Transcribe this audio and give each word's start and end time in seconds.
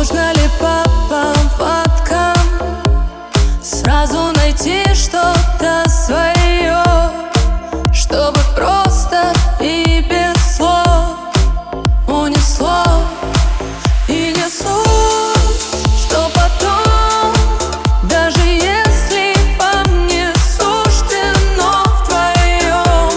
Можно 0.00 0.32
ли 0.32 0.48
по 0.58 0.82
поводкам 1.10 2.34
Сразу 3.62 4.32
найти 4.34 4.82
что-то 4.94 5.84
свое 5.90 6.82
Чтобы 7.92 8.38
просто 8.56 9.30
и 9.60 10.02
без 10.08 10.56
слов 10.56 11.18
Унесло 12.08 12.82
и 14.08 14.32
несу 14.34 14.82
Что 15.98 16.30
потом 16.34 17.34
Даже 18.04 18.40
если 18.40 19.34
вам 19.58 20.06
не 20.06 20.32
суждено 20.56 21.84
в 21.84 22.08
твоем 22.08 23.12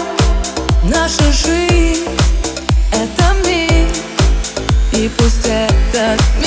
Наша 0.82 1.32
жизнь 1.32 2.06
это 2.92 3.32
мир. 3.46 3.88
И 4.92 5.08
пусть 5.16 5.46
этот 5.46 6.20
мир 6.42 6.43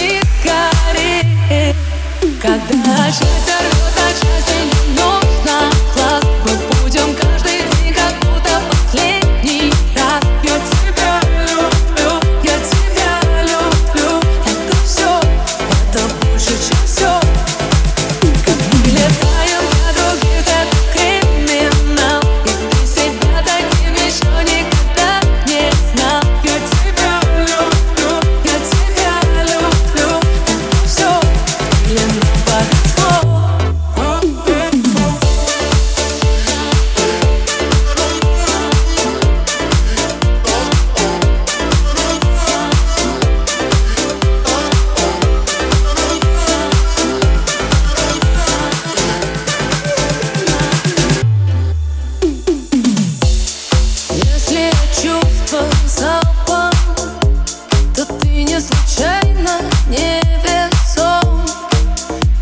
Не 58.38 58.60
случайно 58.62 59.62
невесом. 59.88 61.41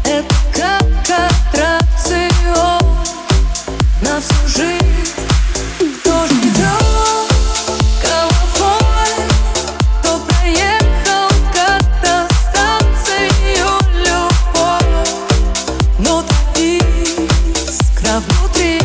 Это 0.04 0.36
как 0.54 0.84
аттракцион 1.54 2.84
На 4.02 4.20
всю 4.20 4.46
жизнь 4.46 5.14
Кто 5.80 6.26
ждет 6.28 7.32
колоколь 8.02 9.24
проехал 10.28 11.30
как-то 11.54 12.28
любовь? 13.96 15.14
Но 16.00 16.24
та 16.24 16.60
искра 16.60 18.22
внутри 18.28 18.82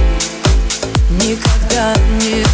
Никогда 1.10 1.92
не 2.20 2.44